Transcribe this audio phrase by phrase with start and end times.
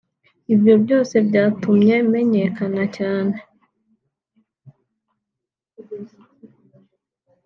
[0.53, 3.35] ibyo byose byatumye menyekana cyane